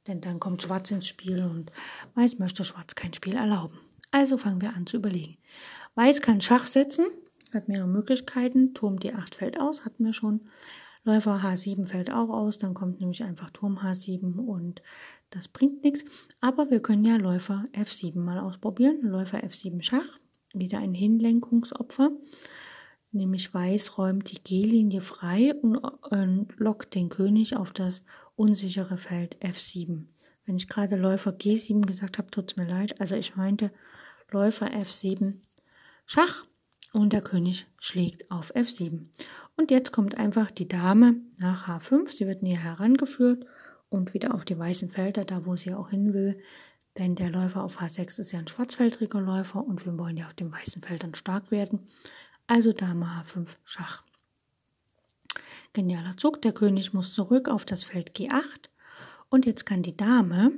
[0.08, 1.72] Denn dann kommt Schwarz ins Spiel und
[2.16, 3.80] Weiß möchte Schwarz kein Spiel erlauben.
[4.12, 5.38] Also fangen wir an zu überlegen.
[5.96, 7.06] Weiß kann Schach setzen,
[7.54, 8.74] hat mehrere Möglichkeiten.
[8.74, 10.42] Turm D8 fällt aus, hatten wir schon.
[11.04, 14.84] Läufer H7 fällt auch aus, dann kommt nämlich einfach Turm H7 und
[15.32, 16.04] das bringt nichts.
[16.42, 19.02] Aber wir können ja Läufer F7 mal ausprobieren.
[19.02, 20.20] Läufer F7 Schach,
[20.54, 22.12] wieder ein Hinlenkungsopfer.
[23.12, 28.04] Nämlich Weiß räumt die G-Linie frei und lockt den König auf das
[28.36, 30.06] unsichere Feld F7.
[30.45, 33.00] Wenn ich gerade Läufer G7 gesagt habe, tut's mir leid.
[33.00, 33.71] Also ich meinte
[34.32, 35.36] Läufer F7
[36.06, 36.43] Schach
[36.93, 39.06] und der König schlägt auf F7.
[39.56, 42.15] Und jetzt kommt einfach die Dame nach H5.
[42.15, 43.45] Sie wird näher herangeführt
[43.89, 46.38] und wieder auf die weißen Felder, da wo sie auch hin will.
[46.97, 50.34] Denn der Läufer auf H6 ist ja ein schwarzfeldriger Läufer und wir wollen ja auf
[50.34, 51.88] den weißen Feldern stark werden.
[52.48, 54.04] Also Dame H5 Schach.
[55.74, 58.70] Genialer Zug, der König muss zurück auf das Feld G8
[59.30, 60.52] und jetzt kann die Dame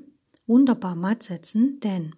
[0.47, 2.15] wunderbar matt setzen, denn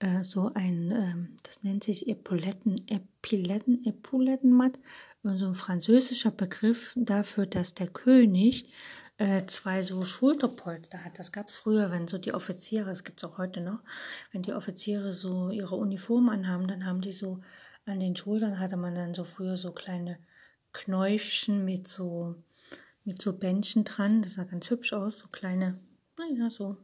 [0.00, 4.78] äh, so ein, äh, das nennt sich Epauletten, Epiletten, Epaulettenmatt,
[5.22, 8.72] so ein französischer Begriff dafür, dass der König
[9.18, 11.18] äh, zwei so Schulterpolster hat.
[11.18, 13.80] Das gab es früher, wenn so die Offiziere, das gibt es auch heute noch,
[14.32, 17.40] wenn die Offiziere so ihre Uniform anhaben, dann haben die so
[17.88, 20.18] an den Schultern hatte man dann so früher so kleine
[20.72, 22.36] Knäufchen mit so
[23.08, 24.22] mit so Bändchen dran.
[24.22, 25.80] Das sah ganz hübsch aus, so kleine,
[26.18, 26.76] naja, so,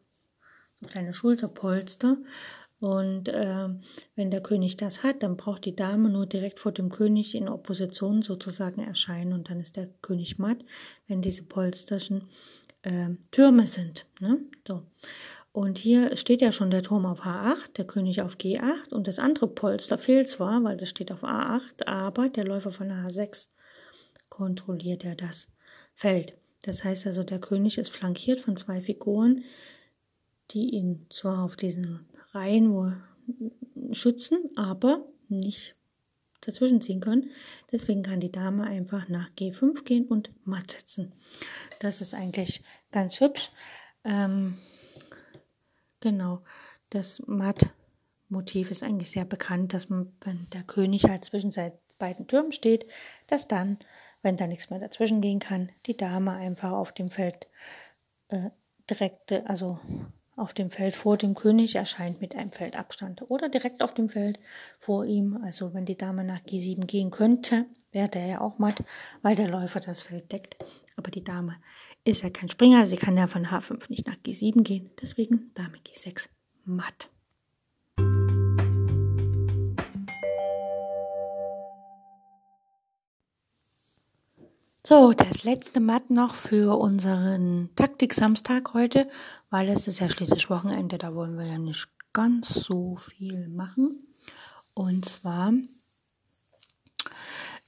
[0.81, 2.17] so kleine Schulterpolster.
[2.81, 3.69] Und äh,
[4.17, 7.49] wenn der König das hat, dann braucht die Dame nur direkt vor dem König in
[7.49, 10.64] Opposition sozusagen erscheinen und dann ist der König matt,
[11.07, 12.29] wenn diese Polsterchen
[12.83, 14.07] äh, Türme sind.
[14.21, 14.38] Ne?
[14.67, 14.83] So.
[15.55, 19.21] Und hier steht ja schon der Turm auf H8, der König auf G8 und das
[19.21, 23.51] andere Polster fehlt zwar, weil das steht auf A8, aber der Läufer von H6
[24.29, 25.47] kontrolliert ja das
[25.95, 26.35] Feld.
[26.62, 29.45] Das heißt also, der König ist flankiert von zwei Figuren,
[30.51, 32.97] die ihn zwar auf diesen Reihen wohl
[33.93, 35.77] schützen, aber nicht
[36.40, 37.31] dazwischen ziehen können.
[37.71, 41.12] Deswegen kann die Dame einfach nach G5 gehen und matt setzen.
[41.79, 43.53] Das ist eigentlich ganz hübsch.
[44.03, 44.59] Ähm,
[46.05, 46.43] Genau,
[46.90, 52.27] das Matt-Motiv ist eigentlich sehr bekannt, dass man, wenn der König halt zwischen seinen beiden
[52.27, 52.87] Türmen steht,
[53.27, 53.79] dass dann,
[54.21, 57.47] wenn da nichts mehr dazwischen gehen kann, die Dame einfach auf dem Feld
[58.29, 58.51] äh,
[58.90, 59.79] direkt, also
[60.37, 64.38] auf dem Feld vor dem König erscheint mit einem Feldabstand oder direkt auf dem Feld
[64.79, 65.38] vor ihm.
[65.43, 68.85] Also wenn die Dame nach G7 gehen könnte, wäre der ja auch matt,
[69.23, 70.57] weil der Läufer das Feld deckt.
[70.97, 71.57] Aber die Dame
[72.05, 75.79] ist ja kein Springer, sie kann ja von H5 nicht nach G7 gehen, deswegen Dame
[75.79, 76.29] G6
[76.64, 77.09] matt.
[84.87, 89.09] So, das letzte Matt noch für unseren Taktik-Samstag heute,
[89.49, 94.07] weil es ist ja schließlich Wochenende, da wollen wir ja nicht ganz so viel machen.
[94.75, 95.55] Und zwar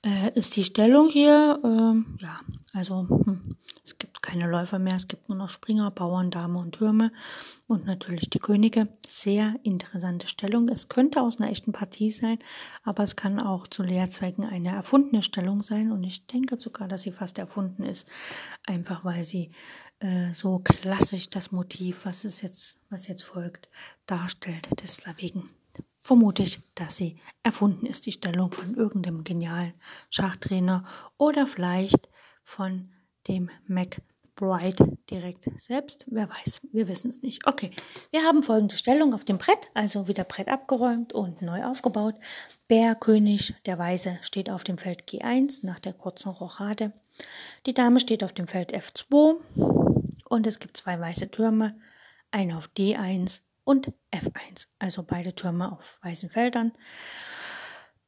[0.04, 2.38] äh, ist die Stellung hier, äh, ja,
[2.74, 3.95] also hm, es
[4.26, 7.12] keine Läufer mehr, es gibt nur noch Springer, Bauern, Dame und Türme
[7.68, 8.88] und natürlich die Könige.
[9.08, 10.68] Sehr interessante Stellung.
[10.68, 12.40] Es könnte aus einer echten Partie sein,
[12.82, 17.02] aber es kann auch zu Lehrzwecken eine erfundene Stellung sein und ich denke sogar, dass
[17.02, 18.08] sie fast erfunden ist,
[18.66, 19.52] einfach weil sie
[20.00, 23.68] äh, so klassisch das Motiv, was es jetzt, was jetzt folgt,
[24.06, 24.68] darstellt.
[24.82, 25.48] Deswegen
[26.00, 29.74] vermute ich, dass sie erfunden ist, die Stellung von irgendeinem genialen
[30.10, 30.84] Schachtrainer
[31.16, 32.08] oder vielleicht
[32.42, 32.90] von
[33.28, 34.00] dem Mac
[34.36, 36.04] Bride direkt selbst.
[36.08, 37.46] Wer weiß, wir wissen es nicht.
[37.46, 37.70] Okay,
[38.10, 42.14] wir haben folgende Stellung auf dem Brett, also wieder Brett abgeräumt und neu aufgebaut.
[42.68, 46.92] Bär, König, der Weise steht auf dem Feld G1 nach der kurzen Rochade.
[47.64, 49.36] Die Dame steht auf dem Feld F2
[50.28, 51.78] und es gibt zwei weiße Türme,
[52.30, 56.72] eine auf D1 und F1, also beide Türme auf weißen Feldern.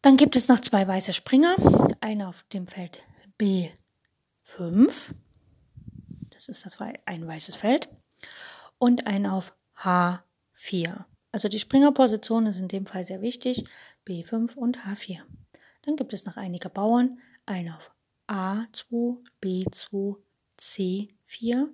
[0.03, 1.57] Dann gibt es noch zwei weiße Springer,
[2.01, 3.03] einer auf dem Feld
[3.41, 5.09] B5
[6.38, 7.88] das ist das ein weißes Feld,
[8.79, 11.05] und ein auf H4.
[11.33, 13.64] Also die Springerposition ist in dem Fall sehr wichtig,
[14.07, 15.20] B5 und H4.
[15.83, 17.90] Dann gibt es noch einige Bauern, ein auf
[18.29, 20.16] A2, B2,
[20.61, 21.68] C4.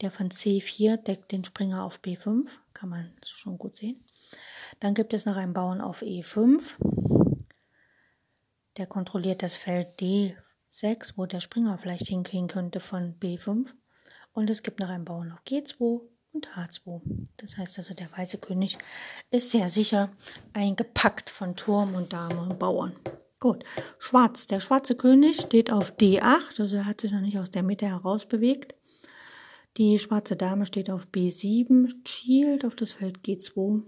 [0.00, 4.04] Der von C4 deckt den Springer auf B5, kann man schon gut sehen.
[4.80, 6.74] Dann gibt es noch einen Bauern auf E5.
[8.76, 13.72] Der kontrolliert das Feld D6, wo der Springer vielleicht hinkriegen könnte von B5.
[14.32, 16.00] Und es gibt noch einen Bauern auf G2
[16.32, 17.00] und H2.
[17.36, 18.78] Das heißt also, der weiße König
[19.30, 20.10] ist sehr sicher
[20.52, 22.94] eingepackt von Turm und Dame und Bauern.
[23.40, 23.64] Gut,
[23.98, 24.46] schwarz.
[24.46, 27.86] Der schwarze König steht auf D8, also er hat sich noch nicht aus der Mitte
[27.86, 28.74] heraus bewegt.
[29.76, 33.82] Die schwarze Dame steht auf B7, schielt auf das Feld G2,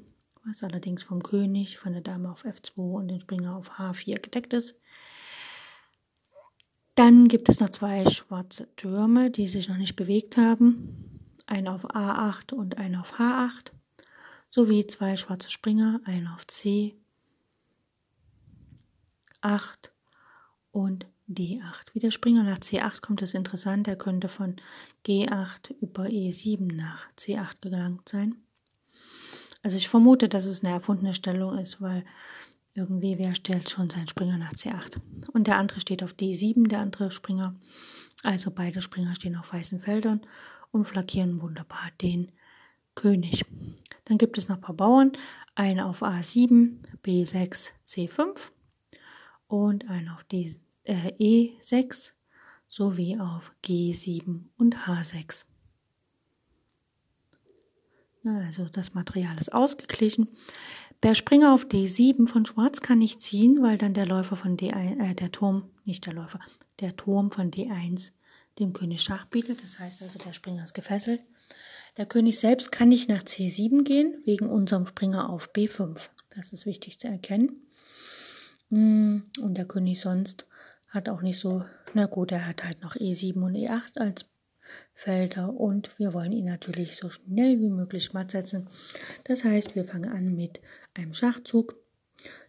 [0.46, 4.54] was allerdings vom König, von der Dame auf F2 und den Springer auf H4 gedeckt
[4.54, 4.74] ist.
[6.94, 11.08] Dann gibt es noch zwei schwarze Türme, die sich noch nicht bewegt haben.
[11.46, 13.72] Einer auf A8 und einer auf H8.
[14.50, 16.94] Sowie zwei schwarze Springer, einer auf C8
[20.70, 21.94] und D8.
[21.94, 23.88] Wie der Springer nach C8 kommt, ist interessant.
[23.88, 24.56] Er könnte von
[25.06, 28.36] G8 über E7 nach C8 gelangt sein.
[29.62, 32.04] Also ich vermute, dass es eine erfundene Stellung ist, weil
[32.74, 35.00] irgendwie wer stellt schon seinen Springer nach C8.
[35.32, 37.54] Und der andere steht auf D7, der andere Springer.
[38.22, 40.22] Also beide Springer stehen auf weißen Feldern
[40.70, 42.32] und flankieren wunderbar den
[42.94, 43.44] König.
[44.04, 45.12] Dann gibt es noch ein paar Bauern.
[45.54, 48.48] Einen auf A7, B6, C5
[49.48, 52.12] und einen auf D, äh, E6
[52.66, 55.44] sowie auf G7 und H6.
[58.24, 60.28] Also das Material ist ausgeglichen.
[61.02, 65.00] Der Springer auf D7 von Schwarz kann nicht ziehen, weil dann der Läufer von D1,
[65.02, 66.38] äh, der Turm, nicht der Läufer,
[66.80, 68.12] der Turm von D1
[68.58, 69.64] dem König Schach bietet.
[69.64, 71.24] Das heißt also, der Springer ist gefesselt.
[71.96, 76.08] Der König selbst kann nicht nach C7 gehen, wegen unserem Springer auf B5.
[76.30, 77.66] Das ist wichtig zu erkennen.
[78.68, 80.46] Hm, und der König sonst
[80.88, 84.24] hat auch nicht so, na gut, er hat halt noch E7 und E8 als
[84.94, 88.68] Felder und wir wollen ihn natürlich so schnell wie möglich matt setzen.
[89.24, 90.60] Das heißt, wir fangen an mit
[90.94, 91.76] einem Schachzug.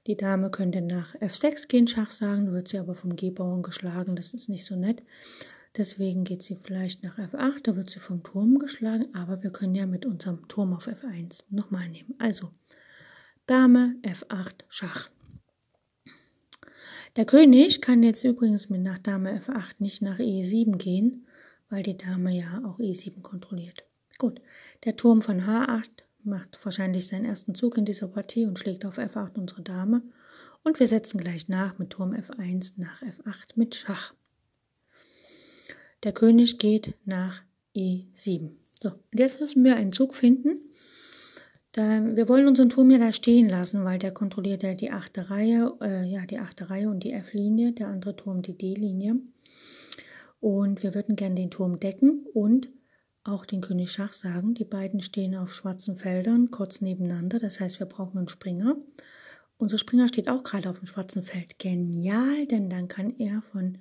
[0.08, 4.34] Die Dame könnte nach F6 gehen, Schach sagen, wird sie aber vom G-Bauern geschlagen, das
[4.34, 5.04] ist nicht so nett.
[5.76, 9.73] Deswegen geht sie vielleicht nach F8, da wird sie vom Turm geschlagen, aber wir können
[9.73, 12.13] ja mit unserem Turm auf F1 nochmal nehmen.
[12.19, 12.52] Also
[13.47, 15.10] Dame, F8, Schach.
[17.15, 21.26] Der König kann jetzt übrigens mit nach Dame F8 nicht nach E7 gehen,
[21.73, 23.83] weil die Dame ja auch E7 kontrolliert.
[24.19, 24.39] Gut,
[24.86, 25.89] der Turm von H8
[26.23, 30.03] macht wahrscheinlich seinen ersten Zug in dieser Partie und schlägt auf F8 unsere Dame.
[30.63, 34.13] Und wir setzen gleich nach mit Turm F1 nach F8 mit Schach.
[36.03, 37.41] Der König geht nach
[37.75, 38.51] E7.
[38.79, 40.59] So, jetzt müssen wir einen Zug finden.
[41.71, 45.31] Da, wir wollen unseren Turm ja da stehen lassen, weil der kontrolliert ja die achte
[45.31, 49.15] Reihe, äh, ja die achte Reihe und die F-Linie, der andere Turm die D-Linie.
[50.43, 52.67] Und wir würden gern den Turm decken und
[53.23, 54.56] auch den König Schach sagen.
[54.56, 57.39] Die beiden stehen auf schwarzen Feldern kurz nebeneinander.
[57.39, 58.75] Das heißt, wir brauchen einen Springer.
[59.56, 61.60] Unser Springer steht auch gerade auf dem schwarzen Feld.
[61.60, 63.77] Genial, denn dann kann er von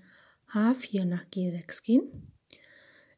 [0.52, 2.30] H4 nach G6 gehen.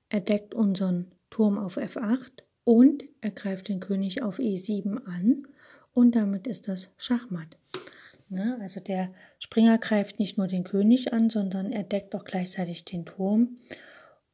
[0.09, 5.47] Er deckt unseren Turm auf F8 und er greift den König auf E7 an
[5.93, 7.59] und damit ist das Schachmatt.
[8.29, 8.59] Ne?
[8.61, 13.05] Also der Springer greift nicht nur den König an, sondern er deckt auch gleichzeitig den
[13.05, 13.59] Turm.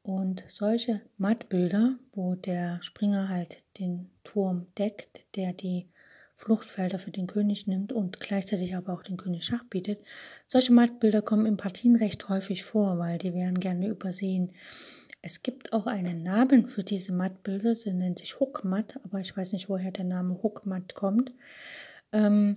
[0.02, 5.88] Und solche Mattbilder, wo der Springer halt den Turm deckt, der die
[6.36, 10.00] Fluchtfelder für den König nimmt und gleichzeitig aber auch den König Schach bietet,
[10.48, 14.52] solche Mattbilder kommen in Partien recht häufig vor, weil die werden gerne übersehen.
[15.20, 19.52] Es gibt auch einen Namen für diese Mattbilder, sie nennt sich Hookmatt, aber ich weiß
[19.52, 21.34] nicht, woher der Name Hookmatt kommt.
[22.10, 22.56] Ähm,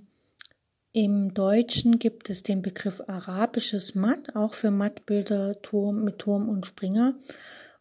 [0.94, 6.68] im Deutschen gibt es den Begriff arabisches Matt, auch für Mattbilder Turm, mit Turm und
[6.68, 7.16] Springer.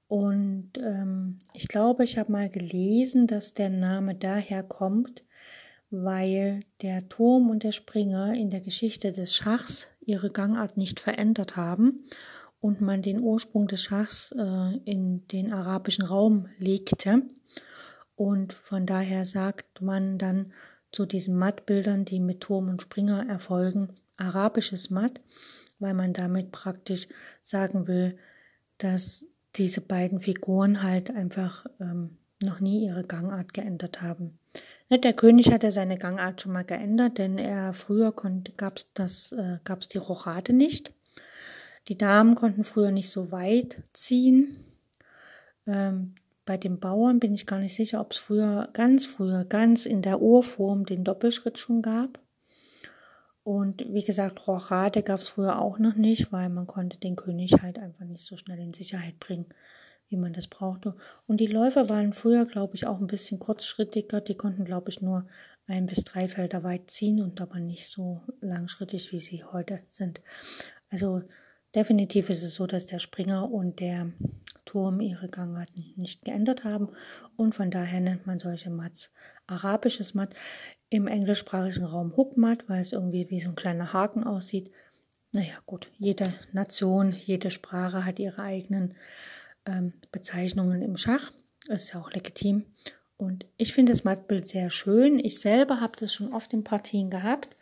[0.08, 5.24] Und ähm, ich glaube, ich habe mal gelesen, dass der Name daher kommt,
[5.90, 11.54] weil der Turm und der Springer in der Geschichte des Schachs ihre Gangart nicht verändert
[11.54, 12.06] haben
[12.60, 17.24] und man den Ursprung des Schachs äh, in den arabischen Raum legte.
[18.14, 20.52] Und von daher sagt man dann,
[20.92, 25.20] zu diesen Mattbildern, die mit Turm und Springer erfolgen, arabisches Matt,
[25.78, 27.08] weil man damit praktisch
[27.40, 28.16] sagen will,
[28.78, 29.26] dass
[29.56, 34.38] diese beiden Figuren halt einfach ähm, noch nie ihre Gangart geändert haben.
[34.88, 38.14] Ne, der König hatte seine Gangart schon mal geändert, denn er früher
[38.56, 40.92] gab es das, äh, gab's die Rochade nicht.
[41.88, 44.64] Die Damen konnten früher nicht so weit ziehen.
[45.66, 46.14] Ähm,
[46.52, 50.02] bei den Bauern bin ich gar nicht sicher, ob es früher, ganz früher, ganz in
[50.02, 52.20] der Urform den Doppelschritt schon gab.
[53.42, 57.62] Und wie gesagt, Rochade gab es früher auch noch nicht, weil man konnte den König
[57.62, 59.46] halt einfach nicht so schnell in Sicherheit bringen,
[60.08, 60.94] wie man das brauchte.
[61.26, 64.20] Und die Läufer waren früher, glaube ich, auch ein bisschen kurzschrittiger.
[64.20, 65.26] Die konnten, glaube ich, nur
[65.66, 70.20] ein bis drei Felder weit ziehen und aber nicht so langschrittig, wie sie heute sind.
[70.90, 71.22] Also
[71.74, 74.12] definitiv ist es so, dass der Springer und der
[74.64, 76.90] Turm ihre Gangarten nicht geändert haben
[77.36, 79.10] und von daher nennt man solche Mats
[79.46, 80.34] arabisches Matt,
[80.88, 84.70] im englischsprachigen Raum Hookmat, weil es irgendwie wie so ein kleiner Haken aussieht.
[85.32, 88.94] Naja gut, jede Nation, jede Sprache hat ihre eigenen
[89.64, 91.32] ähm, Bezeichnungen im Schach,
[91.68, 92.66] ist ja auch legitim
[93.22, 95.18] und ich finde das Mattbild sehr schön.
[95.18, 97.56] Ich selber habe das schon oft in Partien gehabt.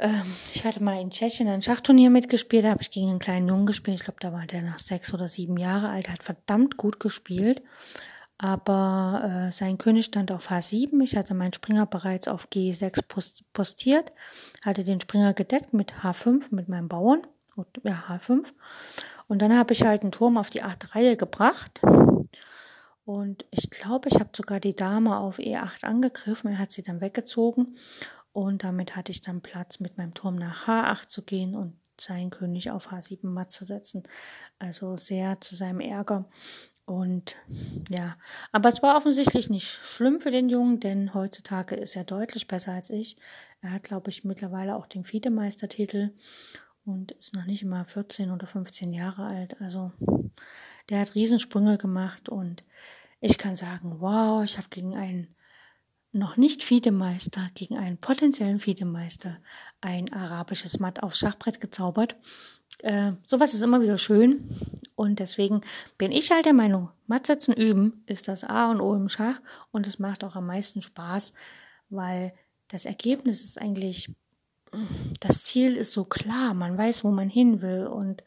[0.00, 3.48] Ähm, ich hatte mal in Tschechien ein Schachturnier mitgespielt, da habe ich gegen einen kleinen
[3.48, 3.98] Jungen gespielt.
[3.98, 7.62] Ich glaube, da war der nach sechs oder sieben Jahre alt, hat verdammt gut gespielt.
[8.38, 11.02] Aber äh, sein König stand auf H7.
[11.02, 13.02] Ich hatte meinen Springer bereits auf G6
[13.52, 14.12] postiert,
[14.64, 17.20] hatte den Springer gedeckt mit H5 mit meinem Bauern.
[17.82, 18.46] ja, H5.
[19.28, 21.82] Und dann habe ich halt einen Turm auf die 8 Reihe gebracht.
[23.04, 26.52] Und ich glaube, ich habe sogar die Dame auf E8 angegriffen.
[26.52, 27.76] Er hat sie dann weggezogen.
[28.32, 32.30] Und damit hatte ich dann Platz, mit meinem Turm nach H8 zu gehen und seinen
[32.30, 34.04] König auf H7 matt zu setzen.
[34.58, 36.28] Also sehr zu seinem Ärger.
[36.86, 37.36] Und
[37.88, 38.16] ja,
[38.50, 42.72] aber es war offensichtlich nicht schlimm für den Jungen, denn heutzutage ist er deutlich besser
[42.72, 43.16] als ich.
[43.60, 46.10] Er hat, glaube ich, mittlerweile auch den Fiedemeistertitel
[46.84, 49.60] und ist noch nicht mal 14 oder 15 Jahre alt.
[49.60, 49.92] Also
[50.88, 52.64] der hat Riesensprünge gemacht und
[53.20, 55.34] ich kann sagen, wow, ich habe gegen einen
[56.12, 59.38] noch nicht Fiedemeister, gegen einen potenziellen Fiedemeister
[59.80, 62.16] ein arabisches Matt aufs Schachbrett gezaubert.
[62.82, 64.48] Äh, sowas ist immer wieder schön.
[64.96, 65.62] Und deswegen
[65.98, 69.40] bin ich halt der Meinung, Mattsetzen üben ist das A und O im Schach.
[69.70, 71.32] Und es macht auch am meisten Spaß,
[71.90, 72.32] weil
[72.68, 74.10] das Ergebnis ist eigentlich,
[75.20, 77.86] das Ziel ist so klar, man weiß, wo man hin will.
[77.86, 78.24] Und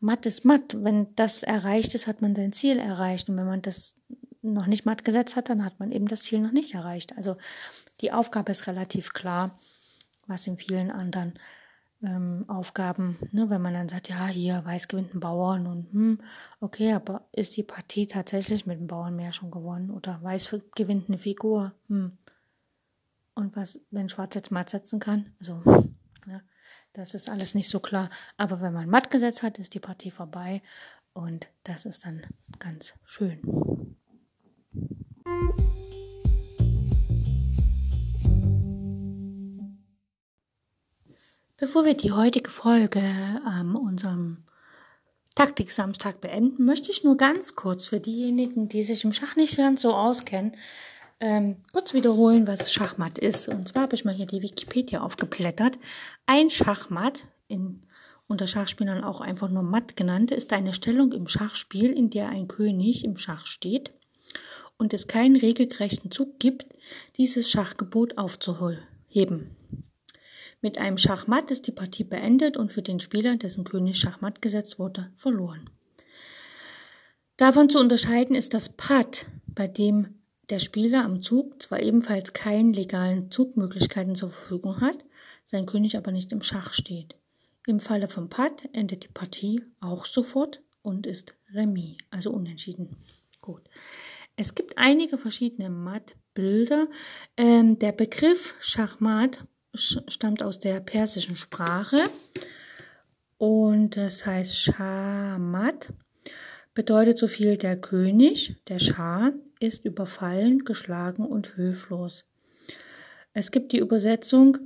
[0.00, 0.76] matt ist matt.
[0.82, 3.28] Wenn das erreicht ist, hat man sein Ziel erreicht.
[3.28, 3.96] Und wenn man das
[4.42, 7.16] noch nicht matt gesetzt hat, dann hat man eben das Ziel noch nicht erreicht.
[7.16, 7.36] Also
[8.00, 9.58] die Aufgabe ist relativ klar,
[10.26, 11.38] was in vielen anderen
[12.02, 16.18] ähm, Aufgaben, ne, wenn man dann sagt, ja, hier, Weiß gewinnt einen Bauern und hm,
[16.60, 21.08] okay, aber ist die Partie tatsächlich mit dem Bauern mehr schon gewonnen oder Weiß gewinnt
[21.08, 22.18] eine Figur, hm.
[23.34, 25.62] Und was, wenn Schwarz jetzt matt setzen kann, also,
[26.26, 26.42] ne,
[26.92, 28.10] das ist alles nicht so klar.
[28.36, 30.62] Aber wenn man matt gesetzt hat, ist die Partie vorbei
[31.14, 32.26] und das ist dann
[32.58, 33.40] ganz schön.
[41.62, 43.00] Bevor wir die heutige Folge
[43.46, 44.38] ähm, unserem
[45.36, 49.82] Taktik-Samstag beenden, möchte ich nur ganz kurz für diejenigen, die sich im Schach nicht ganz
[49.82, 50.56] so auskennen,
[51.20, 53.46] ähm, kurz wiederholen, was Schachmatt ist.
[53.46, 55.78] Und zwar habe ich mal hier die Wikipedia aufgeblättert.
[56.26, 57.84] Ein Schachmatt, in,
[58.26, 62.48] unter Schachspielern auch einfach nur Matt genannt, ist eine Stellung im Schachspiel, in der ein
[62.48, 63.92] König im Schach steht
[64.78, 66.66] und es keinen regelgerechten Zug gibt,
[67.18, 69.56] dieses Schachgebot aufzuheben.
[70.62, 74.78] Mit einem Schachmatt ist die Partie beendet und für den Spieler, dessen König Schachmatt gesetzt
[74.78, 75.68] wurde, verloren.
[77.36, 82.72] Davon zu unterscheiden ist das Patt, bei dem der Spieler am Zug zwar ebenfalls keinen
[82.72, 85.04] legalen Zugmöglichkeiten zur Verfügung hat,
[85.44, 87.16] sein König aber nicht im Schach steht.
[87.66, 92.96] Im Falle vom Patt endet die Partie auch sofort und ist Remis, also unentschieden.
[93.40, 93.62] Gut.
[94.36, 96.86] Es gibt einige verschiedene Matt-Bilder.
[97.36, 99.44] Ähm, der Begriff Schachmat
[99.74, 102.04] stammt aus der persischen Sprache
[103.38, 105.92] und das heißt Schamat
[106.74, 112.24] bedeutet so viel der König, der Schah, ist überfallen, geschlagen und höflos.
[113.32, 114.58] Es gibt die Übersetzung,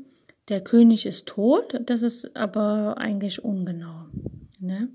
[0.49, 4.07] der König ist tot, das ist aber eigentlich ungenau.
[4.59, 4.89] Ne?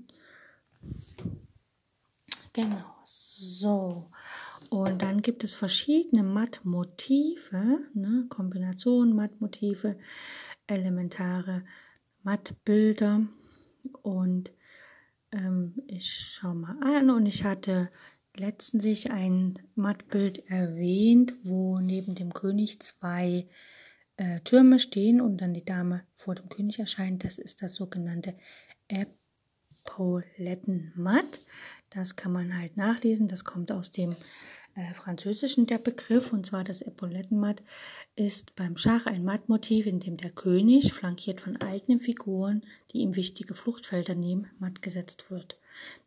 [2.52, 4.10] Genau, so.
[4.72, 9.98] Und dann gibt es verschiedene Mattmotive, ne, Kombinationen, Mattmotive,
[10.66, 11.62] elementare
[12.22, 13.20] Mattbilder.
[14.00, 14.50] Und
[15.30, 17.90] ähm, ich schaue mal an und ich hatte
[18.34, 23.46] letztens ein Mattbild erwähnt, wo neben dem König zwei
[24.16, 27.24] äh, Türme stehen und dann die Dame vor dem König erscheint.
[27.24, 28.38] Das ist das sogenannte
[28.88, 31.40] Epaulettenmatt.
[31.90, 33.28] Das kann man halt nachlesen.
[33.28, 34.16] Das kommt aus dem
[34.74, 37.62] äh, Französischen der Begriff, und zwar das Epaulettenmatt,
[38.16, 42.62] ist beim Schach ein Mattmotiv, in dem der König, flankiert von eigenen Figuren,
[42.92, 45.58] die ihm wichtige Fluchtfelder nehmen, matt gesetzt wird.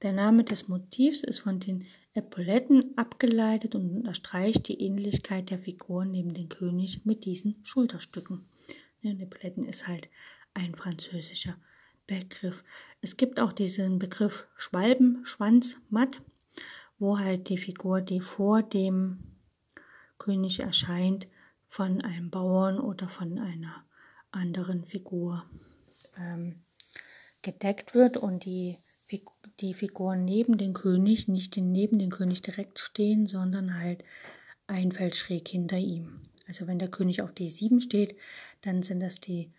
[0.01, 6.11] Der Name des Motivs ist von den Epauletten abgeleitet und unterstreicht die Ähnlichkeit der Figuren
[6.11, 8.45] neben dem König mit diesen Schulterstücken.
[9.03, 10.09] Epauletten ist halt
[10.55, 11.55] ein französischer
[12.07, 12.63] Begriff.
[13.01, 16.22] Es gibt auch diesen Begriff Schwalben, Schwanz, Matt
[17.00, 19.20] wo halt die Figur, die vor dem
[20.18, 21.28] König erscheint,
[21.68, 23.86] von einem Bauern oder von einer
[24.32, 25.43] anderen Figur
[26.18, 26.64] ähm,
[27.41, 28.80] gedeckt wird und die,
[29.60, 34.04] die Figuren neben dem König nicht neben dem König direkt stehen, sondern halt
[34.68, 36.22] ein Feld schräg hinter ihm.
[36.48, 38.16] Also wenn der König auf D7 steht,
[38.62, 39.52] dann sind das die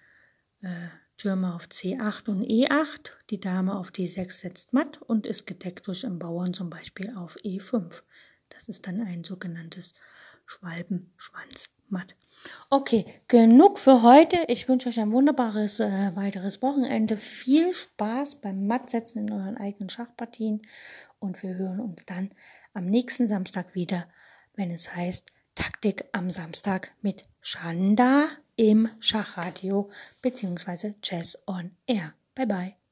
[0.63, 5.87] äh, Türme auf C8 und E8, die Dame auf D6 setzt matt und ist gedeckt
[5.87, 8.03] durch einen Bauern zum Beispiel auf E5.
[8.51, 9.95] Das ist dann ein sogenanntes
[10.47, 12.17] Schwalbenschwanz matt.
[12.71, 14.37] Okay, genug für heute.
[14.49, 17.17] Ich wünsche euch ein wunderbares äh, weiteres Wochenende.
[17.17, 20.63] Viel Spaß beim Mattsetzen in euren eigenen Schachpartien
[21.19, 22.31] und wir hören uns dann
[22.75, 24.07] am nächsten Samstag wieder,
[24.55, 29.91] wenn es heißt Taktik am Samstag mit Shanda im Schachradio
[30.23, 30.95] bzw.
[31.03, 32.15] Jazz on Air.
[32.35, 32.86] Bye bye.